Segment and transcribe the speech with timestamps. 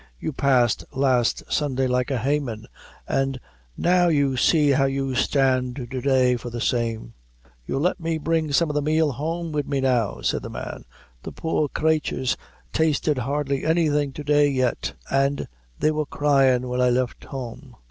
[0.19, 2.65] You passed last Sunday like a haythen,
[3.07, 3.39] an'
[3.77, 7.13] now you see how you stand to day for the same."
[7.67, 10.85] "You'll let me bring some o' the meal home wid me now," said the man;
[11.21, 12.35] "the poor cratures
[12.73, 17.75] tasted hardly anything to day yet, an' they wor cryin' whin I left home.